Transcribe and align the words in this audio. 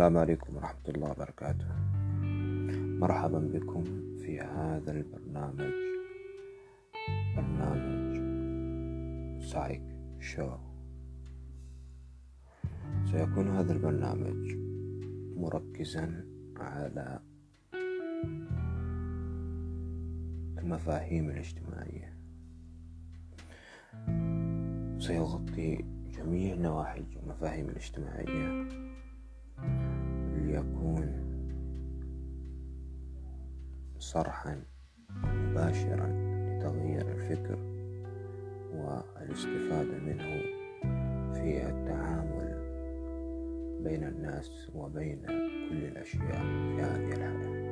السلام 0.00 0.18
عليكم 0.18 0.56
ورحمة 0.56 0.86
الله 0.88 1.10
وبركاته. 1.10 1.68
مرحبا 3.04 3.38
بكم 3.38 3.84
في 4.24 4.40
هذا 4.40 4.92
البرنامج. 4.92 5.76
برنامج 7.36 8.10
سايك 9.44 9.82
شو. 10.20 10.56
سيكون 13.12 13.48
هذا 13.48 13.72
البرنامج 13.72 14.56
مركزا 15.36 16.24
على 16.56 17.20
المفاهيم 20.58 21.30
الاجتماعية. 21.30 22.16
سيغطي 24.98 25.84
جميع 26.16 26.54
نواحي 26.54 27.04
المفاهيم 27.22 27.68
الاجتماعية. 27.68 28.89
ليكون 30.50 31.30
صرحا 33.98 34.62
مباشرا 35.24 36.06
لتغيير 36.06 37.08
الفكر 37.12 37.58
والاستفادة 38.74 39.98
منه 39.98 40.42
في 41.34 41.66
التعامل 41.68 42.60
بين 43.84 44.04
الناس 44.04 44.70
وبين 44.74 45.22
كل 45.26 45.84
الأشياء 45.84 46.40
في 46.42 46.82
هذه 46.82 47.12
الحياة 47.12 47.69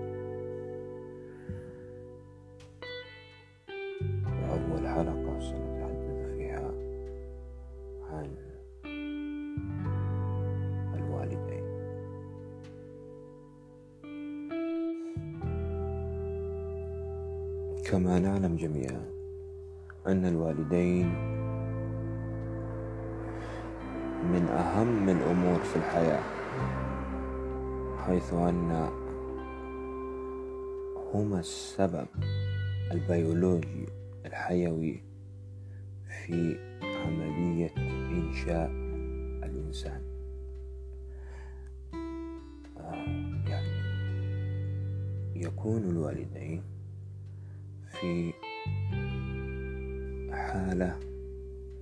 جميعا. 18.59 19.05
أن 20.07 20.25
الوالدين 20.25 21.07
من 24.33 24.49
أهم 24.49 25.09
الأمور 25.09 25.59
في 25.59 25.77
الحياة 25.77 26.23
حيث 28.07 28.35
أن 28.35 28.89
هما 31.15 31.41
السبب 31.41 32.07
البيولوجي 32.93 33.87
الحيوي 34.27 35.03
في 36.09 36.59
عملية 36.83 37.73
إنشاء 38.11 38.71
الإنسان. 39.45 40.03
آه، 42.79 43.49
يعني 43.49 43.79
يكون 45.37 45.83
الوالدين 45.83 46.63
في 48.01 48.33
حالة 50.59 50.99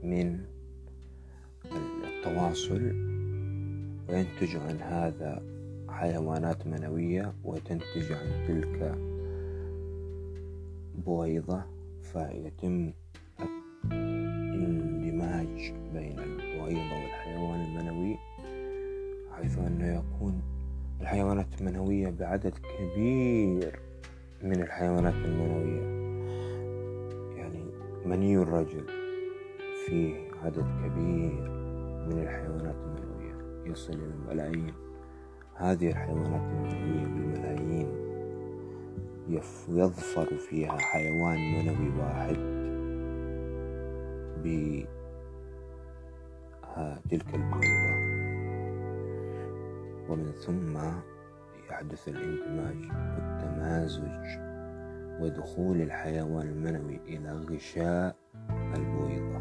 من 0.02 0.38
التواصل 2.04 2.82
وينتج 4.08 4.56
عن 4.56 4.76
هذا 4.80 5.42
حيوانات 5.88 6.66
منوية 6.66 7.34
وتنتج 7.44 8.12
عن 8.12 8.44
تلك 8.48 8.98
بويضة 11.06 11.62
فيتم 12.02 12.92
الاندماج 13.92 15.72
بين 15.94 16.18
البويضة 16.18 16.94
والحيوان 17.02 17.60
المنوي 17.60 18.16
حيث 19.32 19.58
أنه 19.58 19.86
يكون 19.86 20.42
الحيوانات 21.00 21.60
المنوية 21.60 22.10
بعدد 22.10 22.54
كبير 22.78 23.78
من 24.42 24.60
الحيوانات 24.62 25.14
المنوية. 25.14 25.95
مني 28.06 28.36
الرجل 28.36 28.86
فيه 29.86 30.28
عدد 30.44 30.66
كبير 30.84 31.50
من 32.08 32.18
الحيوانات 32.22 32.74
المنوية 32.74 33.34
يصل 33.70 33.92
إلى 33.92 34.04
الملايين. 34.04 34.74
هذه 35.54 35.90
الحيوانات 35.90 36.40
المنوية 36.40 37.04
بالملايين 37.06 37.88
يظفر 39.68 40.36
فيها 40.36 40.78
حيوان 40.78 41.38
منوي 41.52 41.98
واحد 41.98 42.36
بتلك 47.06 47.34
البويضة 47.34 47.96
ومن 50.08 50.32
ثم 50.32 50.78
يحدث 51.70 52.08
الاندماج 52.08 52.76
والتمازج. 52.76 54.55
ودخول 55.20 55.80
الحيوان 55.82 56.48
المنوي 56.48 57.00
إلى 57.06 57.32
غشاء 57.32 58.16
البويضة. 58.50 59.40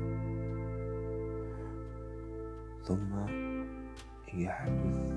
ثم 2.84 3.12
يحدث 4.34 5.12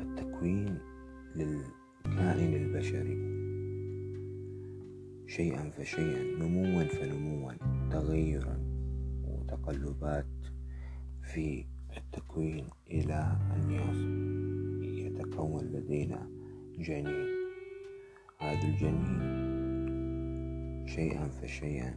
التكوين 0.00 0.78
للكائن 1.36 2.54
البشري. 2.54 3.36
شيئا 5.26 5.70
فشيئا 5.70 6.22
نموا 6.38 6.84
فنموا 6.84 7.52
تغيرا 7.90 8.58
وتقلبات 9.24 10.26
في 11.22 11.66
التكوين 11.96 12.66
إلى 12.90 13.38
أن 13.56 13.70
يتكون 14.82 15.64
لدينا 15.64 16.30
جنين. 16.78 17.35
هذا 18.38 18.68
الجنين 18.68 19.36
شيئا 20.86 21.28
فشيئا 21.28 21.94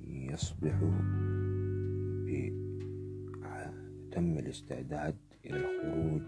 يصبح 0.00 0.80
تم 4.18 4.38
الاستعداد 4.38 5.16
إلى 5.44 5.56
الخروج 5.56 6.22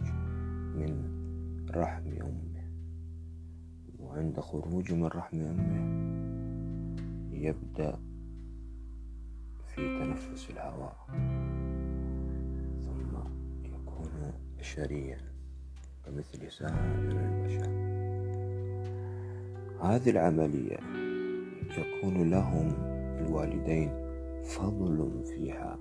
من 0.75 1.17
رحم 1.71 2.06
أمه. 2.06 2.71
وعند 3.99 4.41
خروجه 4.41 4.95
من 4.95 5.06
رحم 5.06 5.41
أمه 5.41 6.00
يبدأ 7.33 7.99
في 9.67 9.99
تنفس 9.99 10.50
الهواء 10.50 10.97
ثم 12.84 13.17
يكون 13.65 14.33
بشريا 14.59 15.19
كمثل 16.05 16.53
سائر 16.53 17.11
البشر. 17.11 17.80
هذه 19.83 20.11
العملية 20.11 20.79
يكون 21.79 22.31
لهم 22.31 22.73
الوالدين 23.21 23.91
فضل 24.45 25.25
فيها 25.25 25.79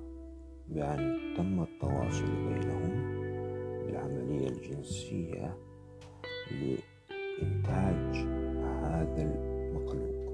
بأن 0.68 1.34
تم 1.38 1.62
التواصل 1.62 2.26
بينهم 2.26 3.20
بالعملية 3.86 4.48
الجنسية 4.48 5.58
لإنتاج 6.52 8.16
هذا 8.84 9.22
المخلوق. 9.22 10.30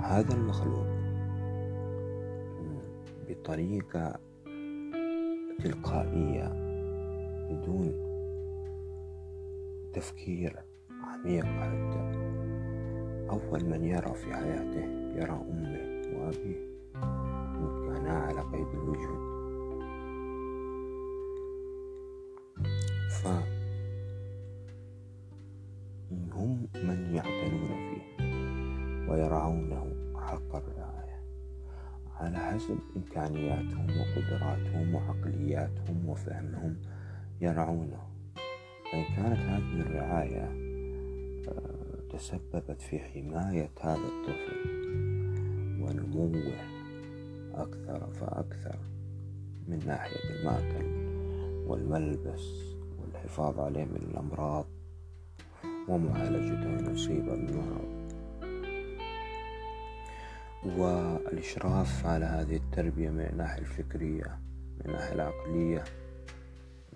هذا 0.00 0.34
المخلوق 0.34 0.86
بطريقة 3.28 4.20
تلقائية 5.58 6.48
بدون 7.50 8.10
تفكير 9.92 10.69
عميق 11.24 11.44
حتى. 11.44 12.00
أول 13.30 13.64
من 13.64 13.84
يرى 13.84 14.14
في 14.14 14.34
حياته 14.34 14.84
يرى 15.14 15.40
أمه 15.50 16.18
وأبيه. 16.18 16.70
كانا 17.86 18.10
على 18.10 18.40
قيد 18.40 18.66
الوجود. 18.74 19.30
ف 23.10 23.26
هم 26.32 26.68
من 26.74 27.14
يعتنون 27.14 27.68
فيه 27.68 28.24
ويرعونه 29.10 29.92
حق 30.16 30.56
الرعاية. 30.56 31.20
على 32.20 32.38
حسب 32.38 32.78
إمكانياتهم 32.96 33.86
وقدراتهم 33.90 34.94
وعقلياتهم 34.94 36.08
وفهمهم 36.08 36.76
يرعونه. 37.40 38.02
فإن 38.92 39.04
كانت 39.16 39.38
هذه 39.38 39.80
الرعاية 39.80 40.69
تسببت 42.10 42.82
في 42.82 42.98
حماية 42.98 43.70
هذا 43.80 43.94
الطفل 43.96 44.70
ونموه 45.80 46.52
أكثر 47.54 48.12
فأكثر 48.12 48.78
من 49.68 49.82
ناحية 49.86 50.30
المأكل 50.30 50.86
والملبس 51.68 52.52
والحفاظ 52.98 53.60
عليه 53.60 53.84
من 53.84 53.96
الأمراض 54.10 54.66
ومعالجته 55.88 56.78
إن 56.78 56.94
أصيب 56.94 57.24
بالمرض 57.24 58.00
والإشراف 60.64 62.06
على 62.06 62.24
هذه 62.24 62.56
التربية 62.56 63.10
من 63.10 63.20
الناحية 63.20 63.60
الفكرية 63.60 64.40
من 64.78 64.86
الناحية 64.86 65.12
العقلية 65.14 65.84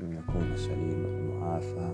أن 0.01 0.13
يكون 0.13 0.57
سليم 0.57 1.05
المعافى 1.05 1.89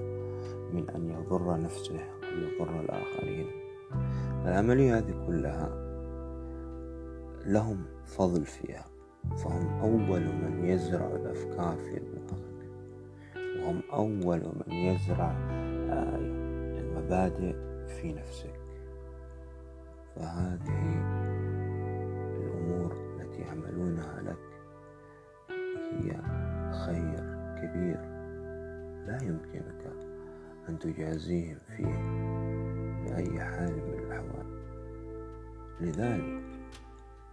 من 0.72 0.90
أن 0.90 1.10
يضر 1.10 1.60
نفسه. 1.60 2.19
يضر 2.32 2.80
الآخرين. 2.80 3.46
العملية 4.46 4.98
هذه 4.98 5.26
كلها 5.26 5.68
لهم 7.46 7.84
فضل 8.06 8.44
فيها. 8.44 8.84
فهم 9.44 9.80
أول 9.80 10.20
من 10.20 10.64
يزرع 10.64 11.06
الأفكار 11.06 11.76
في 11.76 11.98
دماغك 11.98 12.50
وهم 13.60 13.82
أول 13.92 14.40
من 14.66 14.72
يزرع 14.72 15.30
آه، 15.90 16.16
المبادئ 16.80 17.54
في 17.86 18.12
نفسك. 18.12 18.60
فهذه 20.16 21.00
الأمور 22.36 22.92
التي 23.20 23.40
يعملونها 23.40 24.20
لك 24.22 24.38
هي 25.92 26.12
خير 26.86 27.40
كبير. 27.62 28.00
لا 29.06 29.18
يمكنك 29.22 29.92
أن 30.70 30.78
تجازيهم 30.78 31.58
فيه 31.76 31.94
بأي 33.04 33.40
حال 33.40 33.72
من 33.72 33.98
الأحوال. 33.98 34.46
لذلك 35.80 36.42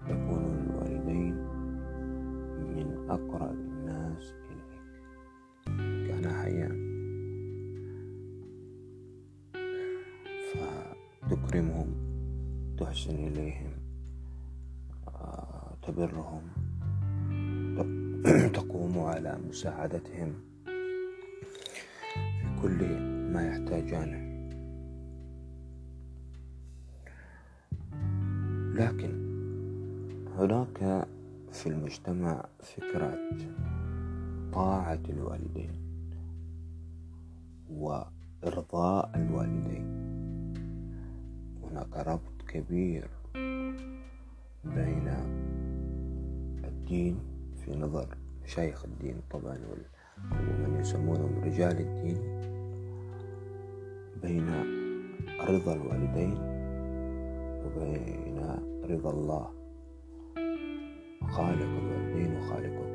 يكون 0.07 0.67
الوالدين 0.69 1.35
من 2.57 3.05
أقرب 3.09 3.51
الناس 3.51 4.33
إليك. 4.33 4.81
كان 6.07 6.33
حيا. 6.33 6.87
فتكرمهم 10.53 11.95
تحسن 12.79 13.15
إليهم 13.15 13.71
آه، 15.07 15.77
تبرهم 15.81 16.41
تقوم 18.57 18.99
على 18.99 19.39
مساعدتهم 19.49 20.33
في 22.41 22.61
كل 22.61 23.16
ما 23.37 23.47
يحتاجانه. 23.47 24.21
لكن 28.73 29.13
هناك 30.37 31.07
في 31.51 31.67
المجتمع 31.67 32.45
فكرة 32.59 33.17
طاعة 34.53 34.99
الوالدين 35.09 35.71
وإرضاء 37.69 39.11
الوالدين. 39.15 39.87
هناك 41.63 42.07
ربط 42.07 42.41
كبير 42.47 43.07
بين 44.63 45.07
الدين 46.63 47.19
في 47.65 47.75
نظر 47.75 48.17
شيخ 48.45 48.85
الدين 48.85 49.21
طبعا 49.31 49.57
ومن 50.31 50.77
يسمونهم 50.79 51.43
رجال 51.43 51.79
الدين 51.79 52.36
بين 54.23 54.49
رضا 55.49 55.73
الوالدين 55.73 56.37
وبين 57.65 58.39
رضا 58.89 59.09
الله. 59.09 59.49
خالق 61.27 61.61
الوالدين 61.61 62.37
وخالقك 62.37 62.91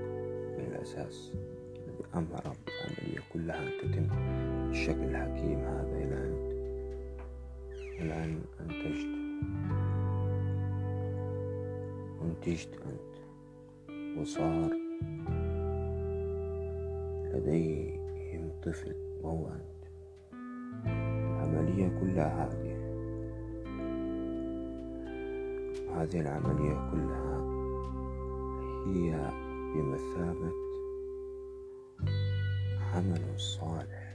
بالأساس 0.56 1.32
الذي 1.76 2.04
أمر 2.14 2.26
بالعملية 2.66 3.20
كلها 3.32 3.62
أن 3.62 3.70
تتم 3.82 4.06
بالشكل 4.68 5.04
الحكيم 5.04 5.58
هذا 5.58 5.96
إلى 5.96 6.16
أن 6.16 6.34
إلى 8.00 8.24
أن 8.24 8.40
أنتجت 8.60 9.12
أنتجت 12.22 12.74
أنت. 12.86 13.12
وصار 14.18 14.70
لديهم 17.34 18.50
طفل 18.62 18.94
وهو 19.22 19.46
أنت. 19.48 19.71
العملية 21.52 21.88
كلها 22.00 22.44
هذه 22.44 22.72
هذه 25.96 26.20
العملية 26.20 26.90
كلها 26.90 27.38
هي 28.86 29.30
بمثابة 29.74 30.52
عمل 32.94 33.40
صالح 33.40 34.14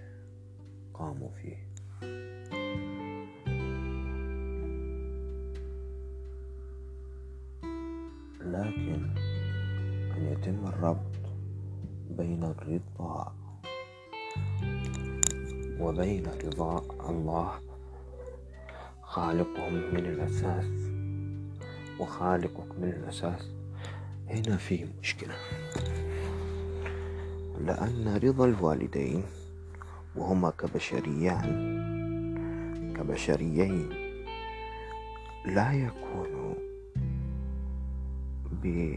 قاموا 0.94 1.30
فيه. 1.42 1.68
لكن 8.42 9.02
أن 10.18 10.26
يتم 10.32 10.68
الربط 10.68 11.18
بين 12.10 12.44
الرضا 12.44 13.34
وبين 15.80 16.24
رضا 16.46 16.87
الله. 17.10 17.52
خالقهم 19.02 19.74
من 19.74 20.06
الأساس. 20.06 20.66
وخالقك 22.00 22.80
من 22.80 22.90
الأساس. 22.90 23.52
هنا 24.30 24.58
في 24.58 24.86
مشكلة. 25.02 25.36
لأن 27.60 28.20
رضا 28.24 28.46
الوالدين 28.46 29.24
وهما 30.16 30.50
كبشريان 30.50 31.78
كبشريين 32.98 33.90
لا 35.46 35.74
يكون 35.74 36.56
ب 38.64 38.96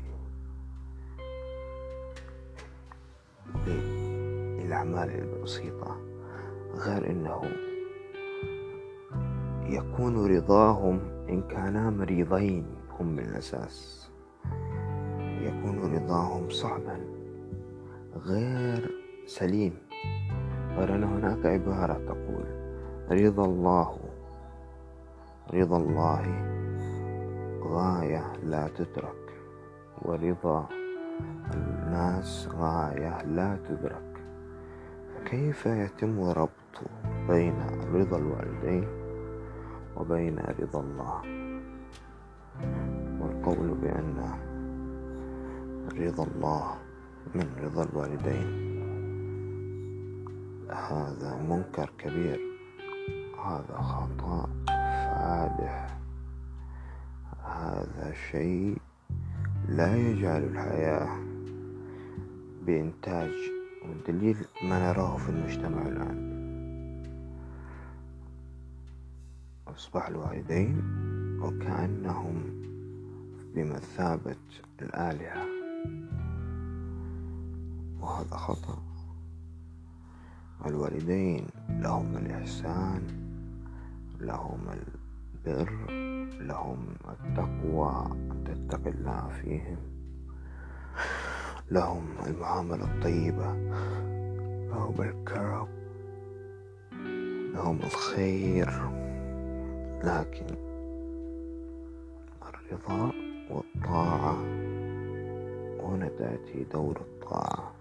بالأعمال 3.67 5.11
البسيطة. 5.11 6.01
غير 6.75 7.11
أنه 7.11 7.70
يكون 9.71 10.37
رضاهم 10.37 11.01
إن 11.29 11.43
كانا 11.43 11.91
مريضين 11.91 12.67
هم 13.01 13.07
من 13.07 13.19
الأساس. 13.19 14.11
يكون 15.41 15.95
رضاهم 15.95 16.51
صعبا 16.51 17.01
غير 18.17 18.91
سليم. 19.27 19.73
أن 20.79 21.05
هناك 21.05 21.47
عبارة 21.47 21.93
تقول 21.93 22.47
رضا 23.11 23.45
الله 23.45 23.99
رضا 25.55 25.77
الله 25.77 26.23
غاية 27.63 28.33
لا 28.45 28.69
تترك 28.69 29.25
ورضا 30.03 30.69
الناس 31.55 32.49
غاية 32.59 33.23
لا 33.23 33.59
تدرك. 33.69 34.11
كيف 35.25 35.67
يتم 35.67 36.21
ربط 36.21 36.77
بين 37.29 37.55
رضا 37.95 38.19
الوالدين 38.19 39.00
وبين 40.01 40.39
رضا 40.39 40.81
الله. 40.81 41.21
والقول 43.21 43.69
بأن 43.69 44.17
رضا 45.93 46.25
الله 46.25 46.75
من 47.35 47.47
رضا 47.65 47.83
الوالدين. 47.85 48.49
هذا 50.71 51.43
منكر 51.49 51.93
كبير. 51.99 52.41
هذا 53.45 53.77
خطأ 53.77 54.49
فادح. 54.67 55.99
هذا 57.45 58.13
شيء 58.31 58.77
لا 59.69 59.97
يجعل 59.97 60.43
الحياة 60.45 61.09
بإنتاج 62.67 63.33
والدليل 63.85 64.37
ما 64.63 64.93
نراه 64.93 65.17
في 65.17 65.29
المجتمع 65.29 65.83
الآن. 65.83 66.40
أصبح 69.77 70.09
الوالدين 70.09 70.83
وكأنهم 71.43 72.43
بمثابة 73.55 74.37
الآلهة. 74.83 75.45
وهذا 78.01 78.37
خطأ. 78.37 78.79
الوالدين 80.67 81.47
لهم 81.69 82.17
الإحسان 82.17 83.03
لهم 84.21 84.61
البر 84.69 85.71
لهم 86.41 86.87
التقوى 87.09 88.07
أن 88.13 88.45
تتقي 88.45 88.91
الله 88.91 89.29
فيهم. 89.29 89.79
لهم 91.71 92.07
المعاملة 92.27 92.85
الطيبة 92.85 93.53
لهم 94.71 94.95
الكرم 95.03 95.69
لهم 97.55 97.77
الخير. 97.77 99.10
لكن 100.05 100.47
الرضا 102.49 103.13
والطاعة 103.51 104.35
هنا 105.83 106.09
تأتي 106.19 106.65
دور 106.73 107.01
الطاعة. 107.01 107.73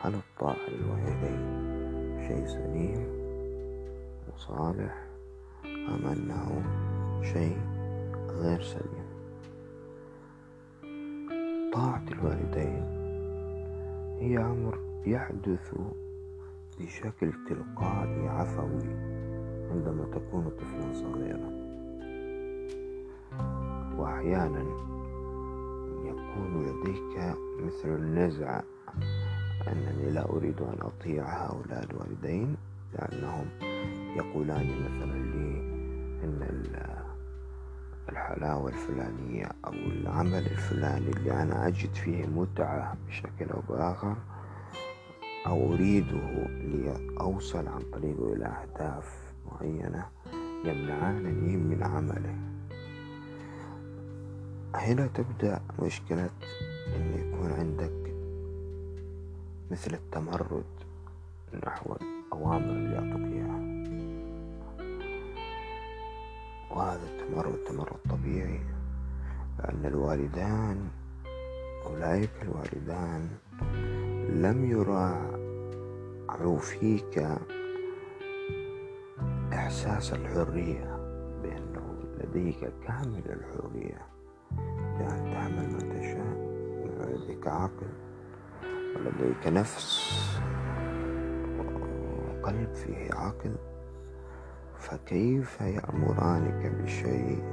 هل 0.00 0.14
الطاعة 0.14 0.56
للوالدين 0.68 1.66
شيء 2.28 2.46
سليم 2.46 3.06
وصالح 4.34 5.06
أم 5.64 6.06
أنه 6.06 6.62
شيء 7.32 7.58
غير 8.28 8.62
سليم؟ 8.62 9.06
طاعة 11.72 12.04
الوالدين 12.12 12.84
هي 14.20 14.38
أمر 14.38 14.78
يحدث 15.06 15.74
بشكل 16.80 17.32
تلقائي 17.48 18.28
عفوي. 18.28 19.15
عندما 19.70 20.04
تكون 20.04 20.50
طفلا 20.58 20.92
صغيرا. 20.94 21.50
وأحيانا 23.98 24.60
يكون 26.04 26.66
لديك 26.66 27.36
مثل 27.66 27.88
النزعة. 27.88 28.62
أنني 29.68 30.10
لا 30.10 30.30
أريد 30.30 30.60
أن 30.60 30.78
أطيع 30.80 31.46
هؤلاء 31.46 31.84
الوالدين 31.90 32.56
لأنهم 32.94 33.46
يقولان 34.16 34.66
مثلا 34.66 35.18
لي 35.18 35.60
إن 36.24 36.42
الحلاوة 38.08 38.68
الفلانية 38.68 39.48
أو 39.64 39.72
العمل 39.72 40.46
الفلاني 40.46 41.08
اللي 41.10 41.42
أنا 41.42 41.66
أجد 41.66 41.94
فيه 41.94 42.26
متعة 42.26 42.96
بشكل 43.08 43.50
أو 43.50 43.60
بآخر 43.68 44.16
أو 45.46 45.72
أريده 45.72 46.46
لأوصل 46.64 47.68
عن 47.68 47.80
طريقه 47.92 48.32
إلى 48.32 48.44
أهداف 48.46 49.25
معينة 49.60 50.06
يمنعانني 50.64 51.56
من 51.56 51.82
عمله. 51.82 52.36
هنا 54.74 55.06
تبدأ 55.06 55.60
مشكلة 55.82 56.30
أن 56.96 57.12
يكون 57.18 57.52
عندك 57.52 58.14
مثل 59.70 59.94
التمرد 59.94 60.64
نحو 61.66 61.96
الأوامر 62.00 62.70
اللي 62.70 62.94
يعطوك 62.94 63.22
إياها. 63.32 63.76
وهذا 66.70 67.06
التمرد 67.06 67.58
تمرد 67.68 67.98
طبيعي 68.10 68.60
لأن 69.58 69.86
الوالدان 69.86 70.88
أولئك 71.86 72.30
الوالدان 72.42 73.28
لم 74.42 74.64
يراعوا 74.70 75.28
فيك 76.58 77.28
إحساس 79.66 80.12
الحرية 80.12 80.96
بأنه 81.42 81.94
لديك 82.18 82.72
كامل 82.86 83.22
الحرية 83.26 84.06
بأن 84.98 85.30
تعمل 85.32 85.72
ما 85.72 85.78
تشاء 85.78 86.36
لديك 87.14 87.46
عقل 87.48 87.88
ولديك 88.96 89.46
نفس 89.46 90.10
وقلب 91.58 92.74
فيه 92.74 93.14
عقل 93.14 93.56
فكيف 94.78 95.60
يأمرانك 95.60 96.72
بشيء 96.82 97.44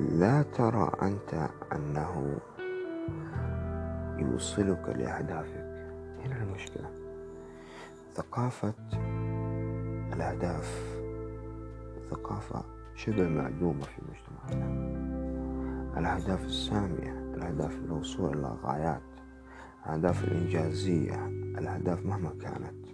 لا 0.00 0.42
ترى 0.42 0.90
أنت 1.02 1.48
أنه 1.72 2.38
يوصلك 4.18 4.88
لأهدافك؟ 4.88 5.68
هنا 6.24 6.42
المشكلة. 6.42 6.90
ثقافة 8.14 8.74
الأهداف 10.12 10.97
ثقافة 12.10 12.64
شبه 12.94 13.28
معدومة 13.28 13.82
في 13.82 14.02
مجتمعنا. 14.08 14.68
الأهداف 15.98 16.44
السامية 16.44 17.12
الأهداف 17.34 17.76
للوصول 17.76 18.38
إلى 18.38 18.56
غايات 18.62 19.02
الأهداف 19.86 20.24
الإنجازية 20.24 21.26
الأهداف 21.58 22.06
مهما 22.06 22.30
كانت 22.40 22.86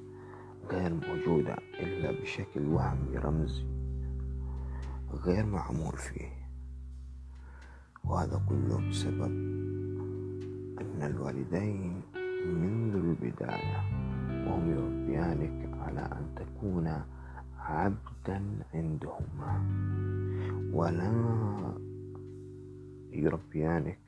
غير 0.71 0.95
موجودة 0.95 1.57
إلا 1.81 2.21
بشكل 2.21 2.67
وهمي 2.67 3.19
رمزي 3.19 3.65
غير 5.25 5.47
معمول 5.47 5.97
فيه. 5.97 6.29
وهذا 8.05 8.43
كله 8.49 8.89
بسبب 8.91 9.23
أن 10.81 11.03
الوالدين 11.03 12.01
منذ 12.47 12.95
البداية 12.95 13.81
وهم 14.47 14.71
يربيانك 14.71 15.79
على 15.79 16.01
أن 16.01 16.35
تكون 16.37 17.03
عبدا 17.65 18.43
عندهما. 18.75 19.55
ولا 20.73 21.13
يربيانك 23.13 23.99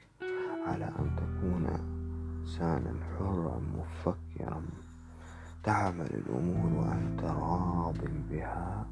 على 0.67 0.85
أن 0.85 1.17
تكون 1.17 1.67
إنسانا 1.67 2.95
حرا 3.19 3.61
مفكرا. 3.79 4.63
تعمل 5.65 6.07
الأمور 6.07 6.87
وأنت 6.87 7.23
راض 7.23 7.99
بها 8.31 8.87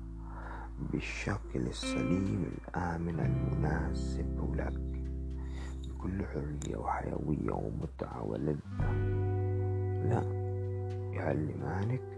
بالشكل 0.92 1.60
السليم 1.66 2.44
الآمن 2.52 3.20
المناسب 3.20 4.54
لك. 4.54 4.80
بكل 5.88 6.24
حرية 6.26 6.76
وحيوية 6.76 7.52
ومتعة 7.52 8.22
ولذة. 8.22 8.92
لا 10.08 10.22
يعلمانك 11.12 12.13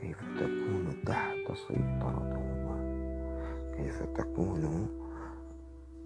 كيف 0.00 0.18
تكون 0.38 0.96
تحت 1.06 1.52
سيطرتهما؟ 1.68 2.80
كيف 3.76 4.02
تكون 4.02 4.88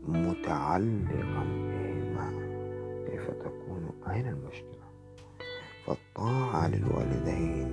متعلقا 0.08 1.44
بهما؟ 1.44 2.30
كيف 3.06 3.30
تكون؟ 3.30 3.90
أين 4.10 4.28
المشكلة؟ 4.28 4.84
فالطاعة 5.86 6.68
للوالدين 6.68 7.70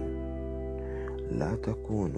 لا 1.32 1.56
تكون 1.56 2.14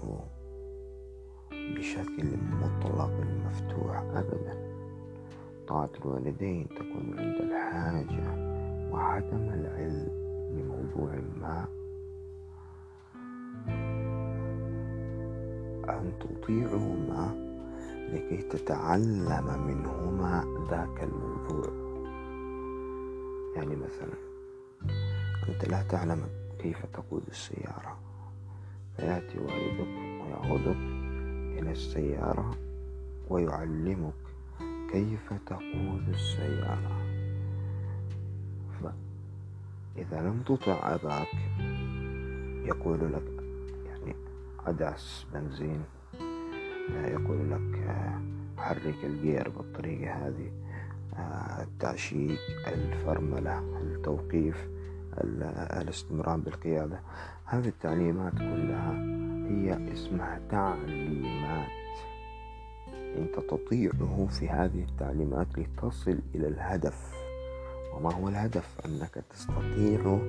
بشكل 1.52 2.38
مطلق 2.62 3.12
مفتوح 3.46 3.98
أبدا. 4.00 4.74
طاعة 5.68 5.90
الوالدين 6.02 6.68
تكون 6.70 7.20
عند 7.20 7.36
الحاجة 7.36 8.54
وعدم 8.92 9.50
العلم 9.50 10.08
بموضوع 10.52 11.16
ما 11.42 11.83
أن 15.90 16.12
تطيعهما 16.20 17.54
لكي 18.14 18.38
تتعلم 18.42 19.68
منهما 19.68 20.46
ذاك 20.70 21.04
الموضوع. 21.04 21.84
يعني 23.56 23.76
مثلا 23.76 24.14
أنت 25.50 25.66
لا 25.66 25.84
تعلم 25.84 26.28
كيف 26.60 26.86
تقود 26.86 27.24
السيارة. 27.28 27.98
فيأتي 28.98 29.40
والدك 29.40 29.94
ويأخذك 30.24 30.78
إلى 31.60 31.72
السيارة 31.72 32.52
ويعلمك 33.30 34.14
كيف 34.92 35.34
تقود 35.46 36.10
السيارة. 36.10 37.04
فإذا 38.82 40.22
لم 40.22 40.44
تطع 40.46 40.96
أباك 40.96 41.28
يقول 42.66 43.14
لك 43.14 43.33
أدعس 44.68 45.26
بنزين. 45.34 45.84
يقول 46.90 47.52
لك 47.52 47.96
حرك 48.58 49.04
الجير 49.04 49.50
بالطريقة 49.50 50.14
هذه. 50.14 50.52
التعشيق 51.62 52.40
الفرملة 52.68 53.60
التوقيف 53.60 54.68
الاستمرار 55.82 56.38
بالقيادة. 56.38 57.00
هذه 57.46 57.68
التعليمات 57.68 58.34
كلها 58.34 58.94
هي 59.50 59.94
اسمها 59.94 60.42
تعليمات. 60.50 61.70
أنت 62.94 63.36
تطيعه 63.50 64.28
في 64.28 64.50
هذه 64.50 64.84
التعليمات 64.90 65.48
لتصل 65.58 66.20
إلى 66.36 66.48
الهدف. 66.48 67.14
وما 67.94 68.14
هو 68.14 68.30
الهدف؟ 68.30 68.78
أنك 68.86 69.24
تستطيع 69.30 70.20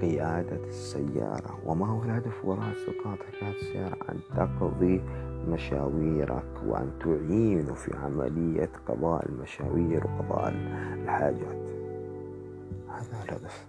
قيادة 0.00 0.64
السيارة. 0.66 1.58
وما 1.66 1.86
هو 1.86 2.02
الهدف 2.02 2.44
وراء 2.44 2.72
استطاعة 2.72 3.16
قيادة 3.16 3.56
السيارة؟ 3.56 3.96
أن 4.08 4.18
تقضي 4.36 5.02
مشاويرك 5.48 6.62
وأن 6.66 6.90
تعين 7.00 7.74
في 7.74 7.96
عملية 7.96 8.70
قضاء 8.88 9.28
المشاوير 9.28 10.06
وقضاء 10.06 10.48
الحاجات. 10.94 11.68
هذا 12.88 13.24
الهدف. 13.24 13.66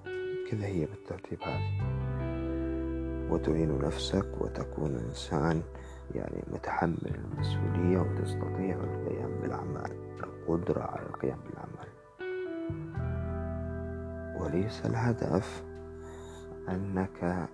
كذا 0.52 0.66
هي 0.66 0.86
بالترتيب 0.86 1.40
هذه. 1.42 2.00
وتعين 3.32 3.80
نفسك 3.82 4.28
وتكون 4.42 4.96
إنسان 5.08 5.62
يعني 6.16 6.44
متحمل 6.54 7.16
المسؤولية 7.34 8.00
وتستطيع 8.00 8.76
القيام 8.76 9.32
بالأعمال 9.42 9.92
القدرة 10.24 10.82
على 10.82 11.06
القيام 11.06 11.38
بالأعمال. 11.46 11.90
وليس 14.42 14.86
الهدف 14.86 15.64
أنك 16.72 17.50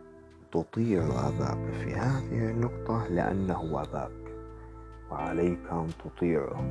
تطيع 0.52 1.04
أباك 1.04 1.72
في 1.72 1.94
هذه 1.94 2.52
النقطة 2.52 3.08
لأنه 3.08 3.82
أباك 3.82 4.12
وعليك 5.12 5.60
أن 5.72 5.88
تطيعه 6.06 6.62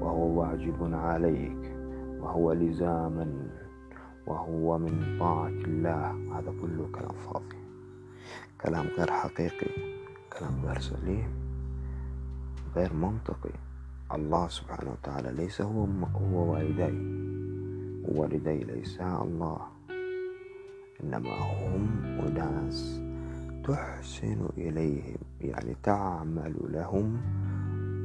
وهو 0.00 0.40
واجب 0.40 0.94
عليك 0.94 1.72
وهو 2.20 2.52
لزاما 2.52 3.48
وهو 4.26 4.78
من 4.78 5.16
طاعة 5.20 5.48
الله. 5.48 6.10
هذا 6.38 6.54
كله 6.60 6.88
كلام 6.94 7.16
فاضي. 7.26 7.58
كلام 8.60 8.86
غير 8.98 9.10
حقيقي 9.10 9.70
كلام 10.38 10.66
غير 10.66 10.78
سليم 10.80 11.30
غير 12.76 12.92
منطقي. 12.92 13.54
الله 14.14 14.48
سبحانه 14.48 14.90
وتعالى 14.90 15.32
ليس 15.32 15.60
هو 15.60 15.86
هو 16.14 16.52
والدي 16.52 16.98
والدي 18.04 18.58
ليس 18.64 19.00
الله. 19.00 19.77
إنما 21.04 21.30
هم 21.30 21.86
أناس 22.26 23.00
تحسن 23.64 24.48
إليهم 24.56 25.18
يعني 25.40 25.76
تعمل 25.82 26.54
لهم 26.62 27.20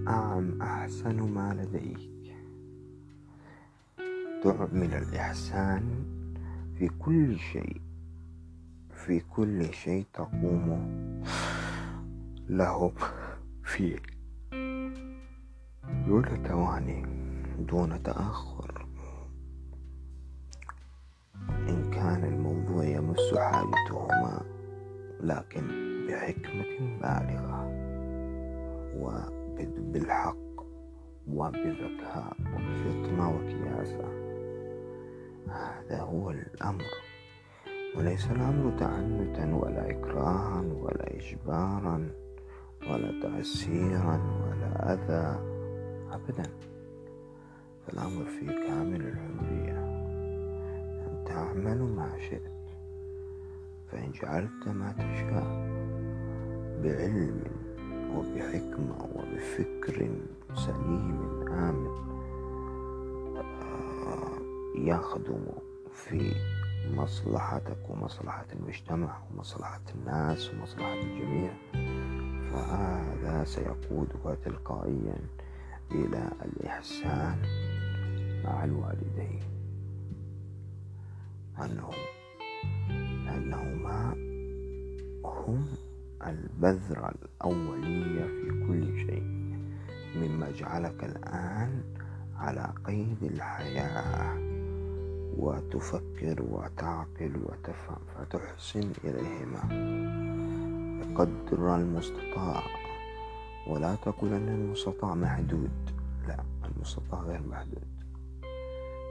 أعم 0.08 0.62
أحسن 0.62 1.22
ما 1.22 1.54
لديك. 1.54 2.36
تعمل 4.44 4.94
الإحسان 4.94 5.84
في 6.78 6.90
كل 7.00 7.40
شيء 7.40 7.82
في 9.06 9.20
كل 9.20 9.74
شيء 9.74 10.06
تقوم 10.14 11.22
لهم 12.50 12.92
فيه. 13.64 13.98
دون 16.08 16.44
تواني 16.44 17.06
دون 17.60 18.04
تأخر. 18.04 18.63
يمس 23.14 23.38
حاجتهما 23.38 24.42
لكن 25.20 25.68
بحكمة 26.08 26.98
بالغة 27.02 27.70
وبالحق 28.98 30.38
وبذكاء 31.28 32.36
وبفطنة 32.54 33.36
وكياسة 33.36 34.08
هذا 35.48 36.02
هو 36.02 36.30
الأمر. 36.30 36.84
وليس 37.98 38.32
الأمر 38.32 38.80
تعنتا 38.80 39.56
ولا 39.56 39.90
إكراها 39.92 40.62
ولا 40.62 41.16
إجبارا 41.16 42.12
ولا 42.90 43.22
تعسيرا 43.22 44.22
ولا 44.44 44.94
أذى 44.94 45.40
أبدا. 46.12 46.50
فالأمر 47.88 48.26
في 48.26 48.46
كامل 48.46 49.02
الحرية. 49.02 49.80
أن 51.08 51.24
تعمل 51.26 51.82
ما 51.82 52.12
شئت. 52.20 52.53
فإن 53.92 54.12
جعلت 54.12 54.68
ما 54.68 54.92
تشاء 54.92 55.74
بعلم 56.84 57.44
وبحكمة 58.16 59.10
وبفكر 59.16 60.10
سليم 60.56 61.48
آمن 61.48 62.04
آه، 63.38 64.38
يخدم 64.76 65.46
في 65.94 66.32
مصلحتك 66.96 67.78
ومصلحة 67.90 68.46
المجتمع 68.54 69.18
ومصلحة 69.32 69.82
الناس 69.96 70.54
ومصلحة 70.54 70.94
الجميع. 70.94 71.52
فهذا 72.52 73.44
سيقودك 73.44 74.38
تلقائيا 74.46 75.16
إلى 75.92 76.30
الإحسان 76.46 77.38
مع 78.46 78.64
الوالدين. 78.64 79.40
أنه 81.60 81.90
أنهما 83.28 84.14
هم 85.26 85.66
البذرة 86.28 87.14
الأولية 87.22 88.26
في 88.26 88.66
كل 88.68 89.00
شيء 89.00 89.24
مما 90.16 90.52
جعلك 90.52 91.04
الآن 91.04 91.84
على 92.36 92.74
قيد 92.86 93.24
الحياة. 93.24 94.54
وتفكر 95.38 96.44
وتعقل 96.52 97.32
وتفهم 97.44 97.98
فتحسن 98.18 98.92
إليهما 99.04 99.62
بقدر 101.02 101.76
المستطاع. 101.76 102.64
ولا 103.68 103.96
تقول 103.96 104.34
أن 104.34 104.50
المستطاع 104.50 105.16
محدود. 105.16 105.72
لا 106.28 106.44
المستطاع 106.76 107.20
غير 107.20 107.42
محدود. 107.48 107.88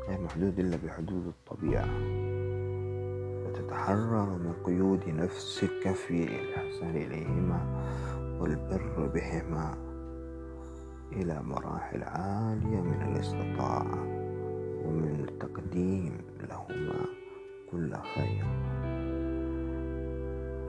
غير 0.08 0.20
محدود 0.20 0.58
إلا 0.58 0.78
بحدود 0.87 1.26
الطبيعة. 1.26 1.88
فتتحرر 3.52 4.26
من 4.38 4.52
قيود 4.64 5.08
نفسك 5.08 5.92
في 5.92 6.24
الإحسان 6.24 6.96
إليهما 6.96 7.84
والبر 8.40 9.10
بهما 9.14 9.74
إلى 11.12 11.42
مراحل 11.42 12.02
عالية 12.02 12.80
من 12.80 13.02
الاستطاعة 13.02 14.02
ومن 14.86 15.26
التقديم 15.28 16.18
لهما 16.40 17.04
كل 17.70 17.96
خير. 17.96 18.44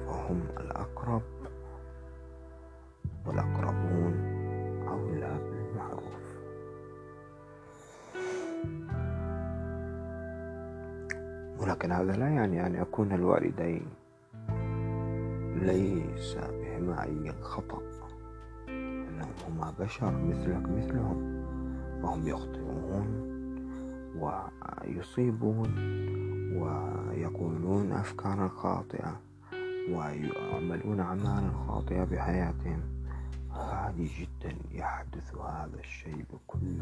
فهم 0.08 0.41
الأقرب 0.60 1.22
والأقربون 3.26 4.33
ولكن 11.63 11.91
هذا 11.91 12.12
لا 12.12 12.30
يعني 12.30 12.65
أن 12.65 12.76
يكون 12.76 13.12
الوالدين 13.12 13.86
ليس 15.56 16.36
بهما 16.36 17.04
أي 17.04 17.34
خطأ 17.41 17.82
إنهم 18.69 19.34
هما 19.47 19.73
بشر 19.80 20.12
مثلك 20.12 20.69
مثلهم. 20.69 21.43
وهم 22.04 22.28
يخطئون 22.28 23.08
ويصيبون 24.19 25.69
ويقولون 26.58 27.91
أفكارا 27.91 28.47
خاطئة 28.47 29.19
ويعملون 29.89 30.99
أعمالا 30.99 31.52
خاطئة 31.67 32.04
بحياتهم. 32.04 32.82
عادي 33.52 34.06
جدا 34.06 34.56
يحدث 34.71 35.36
هذا 35.36 35.80
الشيء 35.80 36.26
بكل 36.34 36.78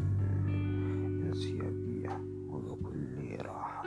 إنسيابية 1.28 2.20
وبكل 2.50 3.36
راحة. 3.46 3.81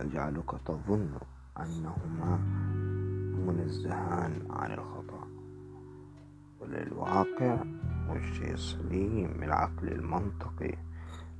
يجعلك 0.00 0.50
تظن 0.66 1.10
أنهما 1.60 2.36
منزهان 3.46 4.32
عن 4.50 4.72
الخطأ. 4.72 5.26
وللواقع 6.60 7.64
والشيء 8.08 8.52
السليم 8.52 9.42
العقل 9.42 9.88
المنطقي 9.88 10.74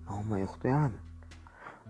هما 0.08 0.40
يخطئان 0.40 0.92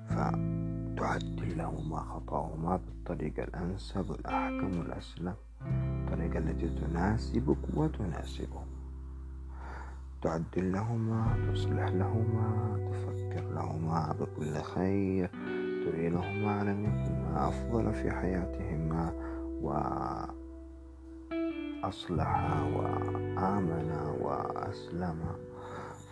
فتعدل 0.08 1.58
لهما 1.58 2.00
خطأهما 2.00 2.76
بالطريقة 2.76 3.44
الأنسب 3.44 4.10
والأحكم 4.10 4.78
والأسلم 4.78 5.34
الطريقة 5.62 6.38
التي 6.38 6.68
تناسبك 6.68 7.58
وتناسبهم. 7.74 8.66
تعدل 10.22 10.72
لهما 10.72 11.52
تصلح 11.52 11.88
لهما 11.88 12.76
تفكر 12.90 13.50
لهما 13.54 14.14
بكل 14.20 14.62
خير 14.62 15.30
تعينهما 15.84 16.58
على 16.60 16.70
أن 16.70 16.84
يكونا 16.84 17.48
أفضل 17.48 17.92
في 17.94 18.10
حياتهما 18.10 19.12
و 19.62 19.72
أصلح 21.84 22.62
وآمن 22.76 23.90
وأسلم. 24.20 25.18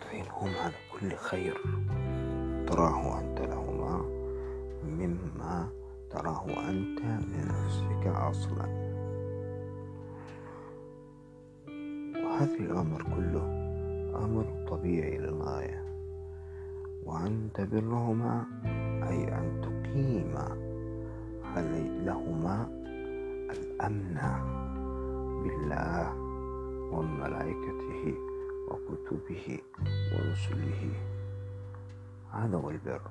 تعينهم 0.01 0.49
على 0.63 0.73
كل 0.93 1.15
خير. 1.15 1.61
تراه 2.67 3.19
أنت 3.19 3.41
لهما 3.41 4.01
مما 4.83 5.69
تراه 6.09 6.69
أنت 6.69 6.99
لنفسك 7.01 8.07
أصلا. 8.07 8.65
وهذا 12.23 12.59
الأمر 12.59 13.03
كله 13.15 13.43
أمر 14.25 14.65
طبيعي 14.69 15.17
للغاية. 15.17 15.78
وأن 17.09 17.49
تبرهما 17.53 18.45
أي 19.09 19.33
أن 19.33 19.61
تقيم 19.61 20.33
لهما 22.05 22.67
الأمن 23.49 24.19
بالله 25.43 26.13
وملائكته 26.93 28.13
وكتبه 28.69 29.59
ورسله. 30.13 30.91
هذا 32.31 32.57
هو 32.57 32.69
البر. 32.69 33.01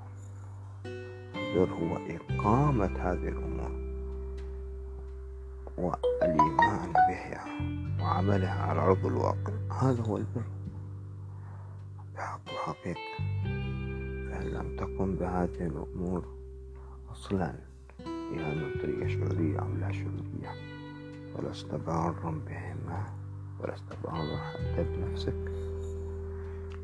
البر 1.37 1.73
هو 1.75 1.97
إقامة 1.97 2.95
هذه 2.99 3.29
الأمور 3.29 3.73
والإيمان 5.79 6.93
بها 6.93 7.45
وعملها 8.01 8.63
على 8.63 8.81
أرض 8.81 9.07
الواقع. 9.07 9.53
هذا 9.83 10.03
هو 10.03 10.17
البر. 10.17 10.43
بحق 12.17 12.41
وحقيقة 12.55 13.38
لم 14.49 14.77
تقم 14.77 15.15
بهذه 15.15 15.67
الأمور 15.67 16.25
أصلا 17.13 17.55
يعني 18.33 18.55
من 18.55 18.71
طريقة 18.83 19.09
شعورية 19.09 19.59
أو 19.59 19.67
لا 19.81 19.93
شعورية 19.93 20.53
ولست 21.37 21.75
بارا 21.75 22.41
بهما 22.47 23.07
ولست 23.61 23.93
بارا 24.05 24.37
حتى 24.37 24.83
بنفسك. 24.85 25.35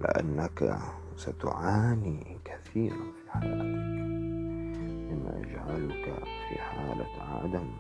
لأنك 0.01 0.79
ستعاني 1.17 2.39
كثيرا 2.45 2.97
في 2.97 3.31
حياتك 3.31 3.63
مما 5.11 5.39
يجعلك 5.39 6.25
في 6.49 6.59
حالة 6.59 7.23
عدم 7.23 7.71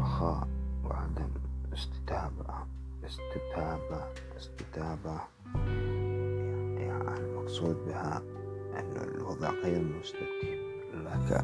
رخاء 0.00 0.48
وعدم 0.84 1.30
استتابة. 1.72 2.54
استتابة 3.04 4.04
استتابة. 4.36 5.20
المقصود 7.48 7.76
بها 7.86 8.22
أن 8.74 8.96
الوضع 9.14 9.50
غير 9.50 9.82
مستتب 10.00 10.58
لك 10.94 11.42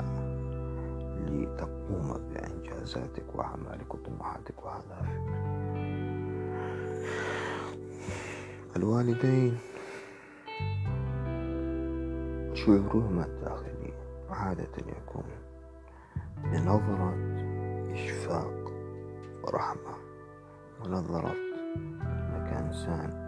لتقوم 1.28 2.12
بإنجازاتك 2.30 3.34
وأعمالك 3.34 3.94
وطموحاتك 3.94 4.64
وأهدافك 4.64 5.24
الوالدين 8.76 9.58
شعورهما 12.54 13.26
الداخلي 13.26 13.92
عادة 14.30 14.72
يكون 14.78 15.24
بنظرة 16.44 17.14
إشفاق 17.92 18.70
ورحمة 19.44 19.94
ونظرة 20.84 21.34
أنك 21.76 22.52
إنسان 22.52 23.24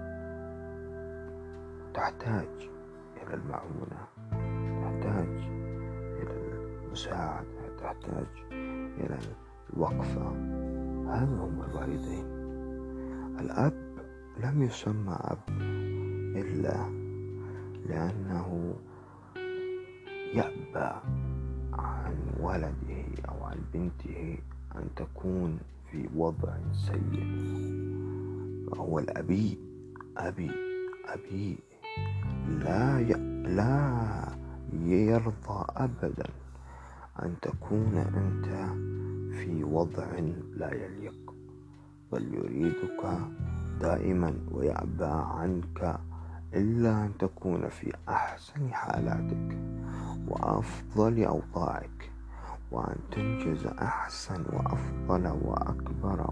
تحتاج 1.95 2.71
إلى 3.23 3.35
المعونة. 3.35 4.07
تحتاج 4.83 5.29
إلى 6.23 6.33
المساعدة 6.33 7.77
تحتاج 7.79 8.27
إلى 9.01 9.19
الوقفة. 9.75 10.29
هذا 11.09 11.37
هم 11.41 11.63
الوالدين. 11.71 12.27
الأب 13.41 13.87
لم 14.45 14.63
يسمى 14.63 15.17
أب 15.21 15.39
إلا 16.37 16.77
لأنه 17.87 18.75
يأبى 20.35 21.01
عن 21.73 22.15
ولده 22.41 23.05
أو 23.29 23.45
عن 23.45 23.59
بنته 23.75 24.39
أن 24.77 24.89
تكون 24.97 25.59
في 25.91 26.09
وضع 26.17 26.57
سيء. 26.73 27.27
فهو 28.71 28.99
الأبي 28.99 29.59
أبي 30.17 30.51
أبي. 31.07 31.59
لا. 32.49 33.37
لا 33.47 34.37
يرضى 34.73 35.65
أبدا 35.77 36.27
أن 37.23 37.35
تكون 37.43 37.95
أنت 37.97 38.47
في 39.37 39.65
وضع 39.65 40.07
لا 40.57 40.75
يليق 40.75 41.35
بل 42.13 42.35
يريدك 42.35 43.19
دائما 43.81 44.35
ويأبى 44.53 45.05
عنك 45.05 45.99
إلا 46.55 47.05
أن 47.05 47.13
تكون 47.19 47.69
في 47.69 47.93
أحسن 48.09 48.73
حالاتك 48.73 49.59
وأفضل 50.29 51.25
أوضاعك 51.25 52.11
وأن 52.71 52.97
تنجز 53.13 53.67
أحسن 53.67 54.45
وأفضل 54.53 55.27
وأكبر 55.45 56.31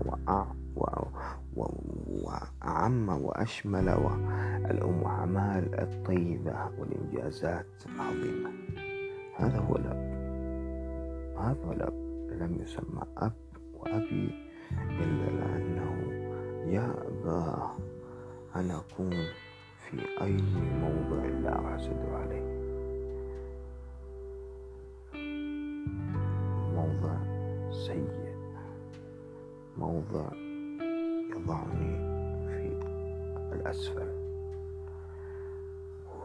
وأعم 1.56 3.08
وأشمل 3.08 3.88
الأعمال 4.70 5.80
الطيبة 5.80 6.70
والإنجازات 6.78 7.66
العظيمة. 7.86 8.50
هذا 9.36 9.58
هو 9.58 9.76
الأب. 9.76 10.14
هذا 11.38 11.72
الأب. 11.72 12.04
لم 12.40 12.58
يسمى 12.62 13.02
أب 13.16 13.32
وأبي 13.74 14.30
إلا 15.00 15.30
لأنه 15.30 16.12
يأبى 16.66 17.54
أن 18.56 18.70
أكون 18.70 19.16
في 19.90 19.98
أي 20.22 20.36
موضع 20.80 21.24
لا 21.24 21.74
أحسد 21.74 22.06
عليه. 22.12 22.54
موضع 26.74 27.16
سيء. 27.70 28.24
موضع 29.78 30.53
يضعني 31.44 31.96
في 32.48 33.52
الأسفل. 33.52 34.08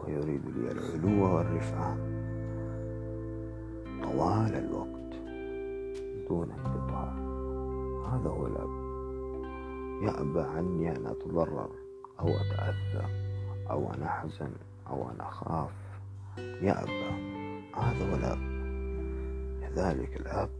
ويريد 0.04 0.46
لي 0.46 0.72
العلو 0.72 1.36
والرفعة 1.36 1.96
طوال 4.02 4.54
الوقت 4.54 5.14
دون 6.28 6.50
انقطاع. 6.50 7.12
هذا 8.12 8.30
هو 8.30 8.46
الأب. 8.46 8.90
يأبى 10.02 10.40
عني 10.40 10.96
أن 10.96 11.06
أتضرر 11.06 11.70
أو 12.20 12.28
أتأذى 12.28 13.06
أو 13.70 13.94
أن 13.94 14.02
أحزن 14.02 14.50
أو 14.90 15.10
أن 15.10 15.20
أخاف. 15.20 15.70
يأبى. 16.38 17.10
هذا 17.76 18.10
هو 18.10 18.16
الأب. 18.16 18.38
لذلك 19.62 20.20
الأب 20.20 20.50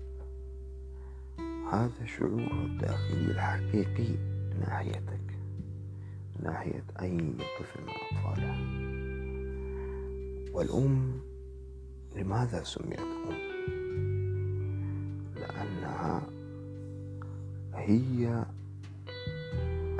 هذا 1.73 2.05
شعوره 2.05 2.65
الداخلي 2.65 3.31
الحقيقي. 3.31 4.30
ناحيتك 4.61 5.21
ناحية 6.43 6.85
أي 7.01 7.19
طفل 7.61 7.83
من 7.83 7.89
أطفاله 7.89 8.57
والأم 10.55 11.21
لماذا 12.17 12.63
سميت 12.63 12.99
أم؟ 13.01 13.35
لأنها 15.37 16.23
هي 17.75 18.45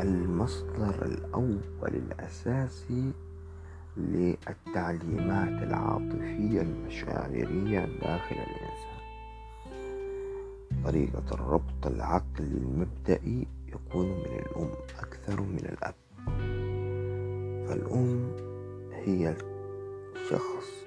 المصدر 0.01 1.07
الأول 1.07 1.61
الأساسي 1.85 3.13
للتعليمات 3.97 5.63
العاطفية 5.63 6.61
المشاعرية 6.63 7.85
داخل 8.03 8.37
الإنسان 8.37 9.01
طريقة 10.85 11.35
الربط 11.35 11.87
العقلي 11.87 12.47
المبدئي 12.59 13.47
يكون 13.91 14.07
من 14.07 14.39
الأم 14.47 14.71
أكثر 14.99 15.41
من 15.41 15.59
الأب. 15.59 15.95
فالأم 17.69 18.33
هي 18.93 19.37
الشخص 20.17 20.85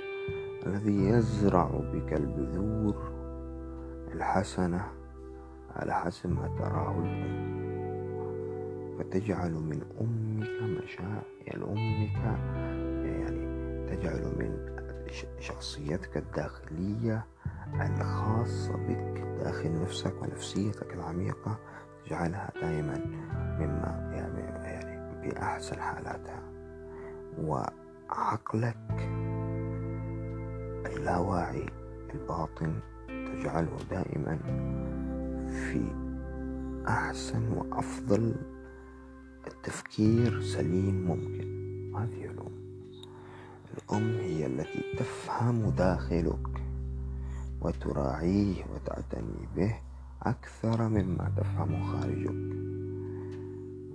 الذي 0.65 1.05
يزرع 1.09 1.65
بك 1.93 2.13
البذور 2.13 2.95
الحسنة 4.13 4.87
على 5.75 5.93
حسب 5.93 6.29
ما 6.29 6.47
تراه 6.59 6.99
الأم. 6.99 7.53
فتجعل 8.99 9.51
من 9.51 9.81
أمك 10.01 10.83
مشاعر 10.83 11.23
يعني 11.41 11.63
أمك 11.63 12.15
يعني 13.05 13.45
تجعل 13.95 14.21
من 14.39 14.73
شخصيتك 15.39 16.17
الداخلية 16.17 17.25
الخاصة 17.73 18.73
بك. 18.73 19.23
داخل 19.43 19.81
نفسك 19.81 20.21
ونفسيتك 20.21 20.93
العميقة 20.93 21.59
تجعلها 22.05 22.51
دائما 22.61 22.97
مما 23.59 24.09
يعني, 24.13 24.39
يعني 24.67 25.29
بأحسن 25.29 25.81
حالاتها. 25.81 26.41
وعقلك 27.37 29.09
اللاواعي 30.85 31.65
الباطن 32.13 32.73
تجعله 33.07 33.77
دائما 33.91 34.37
في 35.49 35.81
أحسن 36.87 37.51
وأفضل 37.53 38.35
التفكير 39.47 40.41
سليم 40.41 41.05
ممكن. 41.05 41.63
هذه 41.95 42.25
الأم. 42.25 42.63
الأم 43.73 44.17
هي 44.19 44.45
التي 44.45 44.95
تفهم 44.99 45.69
داخلك 45.69 46.47
وتراعيه 47.61 48.63
وتعتني 48.73 49.47
به. 49.55 49.75
أكثر 50.23 50.87
مما 50.87 51.31
تفهم 51.37 51.83
خارجك. 51.91 52.53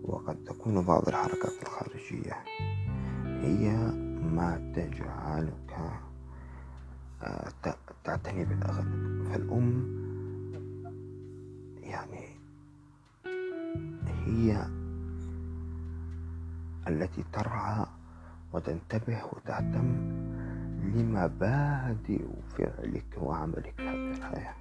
وقد 0.09 0.37
تكون 0.45 0.85
بعض 0.85 1.09
الحركات 1.09 1.63
الخارجية 1.63 2.37
هي 3.25 3.77
ما 4.35 4.73
تجعلك 4.77 5.77
آه، 7.23 7.49
تعتني 8.05 8.45
بالأغلب 8.45 9.25
فالأم 9.29 9.99
يعني 11.83 12.29
هي 14.27 14.67
التي 16.89 17.25
ترعى 17.33 17.87
وتنتبه 18.53 19.25
وتهتم 19.25 20.19
لمبادئ 20.95 22.25
فعلك 22.59 23.07
وعملك 23.17 23.75
في 23.77 23.83
هذه 23.83 24.11
الحياة. 24.19 24.55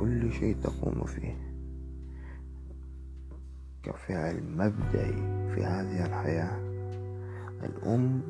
كل 0.00 0.32
شيء 0.32 0.56
تقوم 0.62 1.04
فيه. 1.04 1.36
كفعل 3.82 4.42
مبدئي 4.56 5.12
في 5.54 5.64
هذه 5.64 6.06
الحياة 6.06 6.58
الأم 7.64 8.22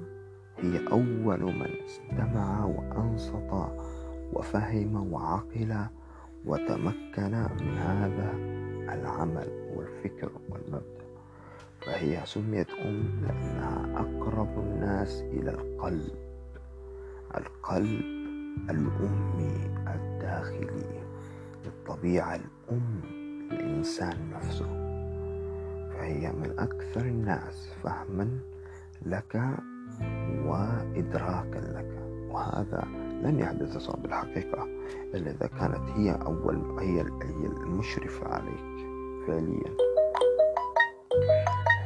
هي 0.58 0.88
أول 0.92 1.42
من 1.42 1.66
استمع 1.86 2.64
وأنصت 2.64 3.72
وفهم 4.32 5.12
وعقل 5.12 5.86
وتمكن 6.46 7.46
من 7.60 7.76
هذا 7.78 8.32
العمل 8.94 9.48
والفكر 9.76 10.32
والمبدأ. 10.50 11.04
فهي 11.80 12.20
سميت 12.24 12.70
أم 12.70 13.02
لأنها 13.22 14.00
أقرب 14.00 14.58
الناس 14.58 15.20
إلى 15.20 15.50
القلب 15.50 16.14
القلب 17.36 18.00
الأمي 18.70 19.66
الداخلي. 19.94 21.03
الطبيعة 21.66 22.34
الأم 22.36 23.00
الإنسان 23.52 24.30
نفسه. 24.30 24.66
فهي 25.94 26.32
من 26.32 26.54
أكثر 26.58 27.00
الناس 27.00 27.68
فهما 27.82 28.38
لك 29.06 29.42
وإدراكا 30.46 31.58
لك. 31.58 32.04
وهذا 32.30 32.84
لن 33.22 33.38
يحدث 33.40 33.76
صعب 33.76 34.02
بالحقيقة 34.02 34.64
إلا 35.14 35.30
إذا 35.30 35.46
كانت 35.46 35.90
هي 35.96 36.12
أول 36.12 36.80
هي 36.80 37.00
هي 37.00 37.46
المشرفة 37.46 38.28
عليك 38.28 38.86
فعليا. 39.26 39.76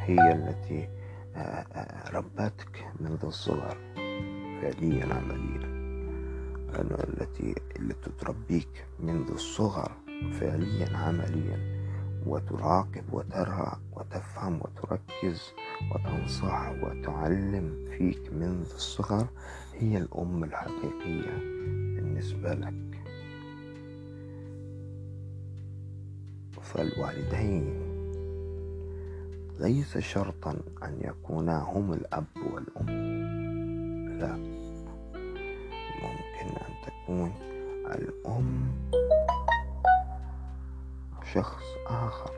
هي 0.05 0.31
التي 0.31 0.89
آه، 1.35 1.39
آه، 1.39 2.11
ربتك 2.11 2.87
منذ 2.99 3.25
الصغر 3.25 3.77
فعليا 4.61 5.05
عمليا 5.05 5.68
التي 6.75 7.55
التي 7.79 8.09
تربيك 8.19 8.85
منذ 8.99 9.31
الصغر 9.31 9.91
فعليا 10.39 10.97
عمليا 10.97 11.79
وتراقب 12.25 13.03
وترى 13.13 13.79
وتفهم 13.93 14.61
وتركز 14.61 15.41
وتنصح 15.91 16.69
وتعلم 16.83 17.85
فيك 17.97 18.33
منذ 18.33 18.71
الصغر 18.75 19.27
هي 19.73 19.97
الأم 19.97 20.43
الحقيقية 20.43 21.37
بالنسبة 21.95 22.53
لك. 22.53 23.01
فالوالدين 26.61 27.89
ليس 29.59 29.97
شرطا 29.97 30.51
أن 30.83 30.97
يكونا 31.01 31.63
هم 31.63 31.93
الأب 31.93 32.25
والأم. 32.53 32.89
لا. 34.19 34.58
تكون 37.09 37.33
الأم 37.85 38.71
شخص 41.33 41.63
آخر 41.87 42.31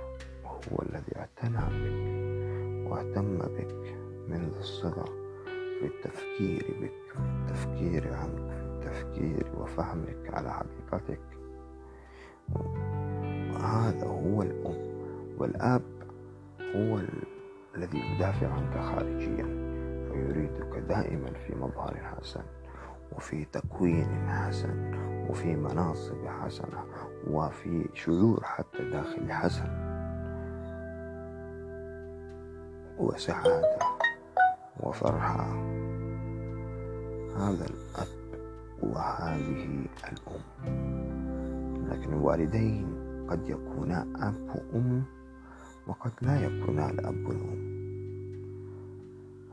وهو 0.44 0.82
الذي 0.82 1.16
اعتنى 1.16 1.58
بك 1.58 2.92
واهتم 2.92 3.38
بك 3.38 3.96
منذ 4.28 4.58
الصغر 4.60 5.10
في 5.80 5.86
التفكير 5.86 6.66
بك 6.82 7.14
في 7.14 7.20
التفكير 7.20 8.14
عنك 8.14 8.52
في 8.52 8.66
التفكير 8.66 9.52
وفهمك 9.58 10.34
على 10.34 10.54
حقيقتك. 10.54 11.20
وهذا 13.54 14.08
هو 14.08 14.42
الأم 14.42 14.92
والأب 15.38 15.82
هو 16.62 17.00
الذي 17.76 17.98
يدافع 17.98 18.48
عنك 18.48 18.74
خارجيا 18.74 19.46
فيريدك 20.12 20.78
دائما 20.90 21.32
في 21.48 21.56
مظهر 21.56 21.98
حسن. 21.98 22.61
وفي 23.12 23.45
تكوين 23.45 24.30
حسن 24.30 24.91
وفي 25.30 25.56
مناصب 25.56 26.28
حسنة 26.28 26.84
وفي 27.28 27.89
شعور 27.93 28.43
حتى 28.43 28.89
داخلي 28.91 29.34
حسن. 29.34 29.91
وسعادة 32.97 33.80
وفرحة. 34.80 35.45
هذا 37.38 37.65
الأب 37.65 38.41
وهذه 38.84 39.86
الأم. 40.12 40.41
لكن 41.91 42.13
الوالدين 42.13 42.88
قد 43.30 43.50
يكونا 43.50 44.02
أب 44.15 44.56
وأم 44.56 45.04
وقد 45.88 46.12
لا 46.21 46.41
يكونا 46.45 46.89
الأب 46.89 47.26
والأم. 47.26 47.71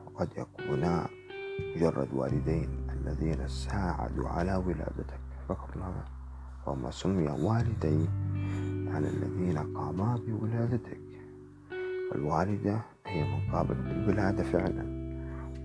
وقد 0.07 0.29
يكونا 0.38 1.07
مجرد 1.77 2.09
والدين 2.14 2.88
الذين 3.09 3.49
ساعدوا 3.49 4.29
على 4.29 4.57
ولادتك. 4.57 5.21
فقط 5.49 5.77
لا 5.77 5.92
وما 6.66 6.90
سمي 6.90 7.29
والدين 7.29 8.09
يعني 8.87 9.09
الذين 9.09 9.59
قاما 9.59 10.18
بولادتك. 10.27 11.01
والوالدة 12.12 12.81
هي 13.07 13.25
من 13.25 13.53
قام 13.53 13.66
بالولادة 13.66 14.42
فعلا. 14.42 14.99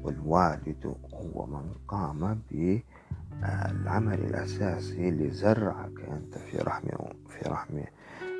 والوالد 0.03 0.95
هو 1.13 1.45
من 1.45 1.73
قام 1.88 2.39
بالعمل 2.51 4.19
الأساسي 4.19 5.12
لزرعك 5.12 5.99
أنت 5.99 6.38
في 6.38 6.58
رحم 6.58 6.88
في 7.29 7.49
رحم 7.49 7.77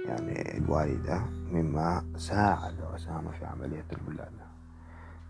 يعني 0.05 0.57
الوالدة 0.57 1.21
مما 1.51 2.03
ساعد 2.17 2.75
وساهم 2.93 3.31
في 3.31 3.45
عملية 3.45 3.85
الولادة. 3.91 4.43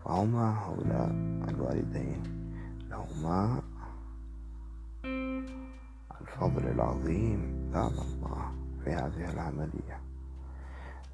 فهما 0.05 0.59
هؤلاء 0.59 1.09
الوالدين 1.49 2.43
لهما 2.89 3.61
الفضل 6.33 6.67
العظيم. 6.67 7.69
بعد 7.73 7.91
الله 7.91 8.51
في 8.83 8.89
هذه 8.89 9.33
العملية. 9.33 9.99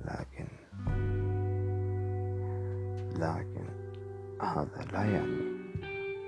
لكن 0.01 0.47
لكن 3.15 3.65
هذا 4.41 4.85
لا 4.93 5.03
يعني 5.03 5.59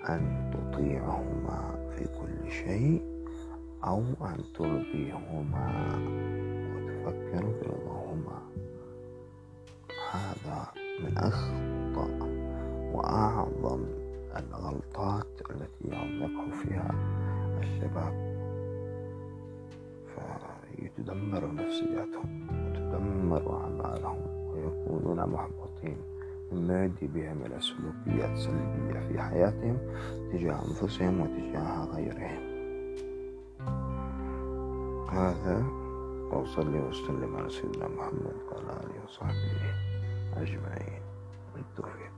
أن 0.09 0.51
تطيعهما 0.53 1.91
في 1.95 2.03
كل 2.03 2.51
شيء 2.51 3.01
أو 3.83 3.99
أن 4.21 4.37
ترضيهما 4.57 5.67
وتفكر 6.75 7.45
برضاهما 7.45 8.41
هذا 10.11 10.67
من 11.03 11.17
أخطأ 11.17 12.25
وأعظم 12.93 13.85
الغلطات 14.37 15.41
التي 15.51 15.87
يقع 15.87 16.63
فيها 16.63 16.91
الشباب. 17.61 18.30
فيتدمر 20.81 21.53
نفسياتهم 21.53 22.47
وتدمر 22.49 23.43
أعمالهم 23.61 24.21
ويكونون 24.49 25.29
محبطين. 25.29 25.97
مما 26.51 26.83
يؤدي 26.83 27.07
بهم 27.07 27.41
إلى 27.45 27.61
سلوكيات 27.61 28.37
سلبية 28.37 28.99
في 29.07 29.21
حياتهم 29.21 29.77
تجاه 30.31 30.53
أنفسهم 30.53 31.21
وتجاه 31.21 31.85
غيرهم. 31.85 32.51
هذا 35.09 35.65
وصلي 36.31 36.79
وسلم 36.79 37.35
على 37.35 37.49
سيدنا 37.49 37.87
محمد 37.87 38.35
وعلى 38.51 38.71
آله 38.83 39.03
وصحبه 39.05 39.61
أجمعين. 40.37 41.01
بالتوفيق. 41.55 42.11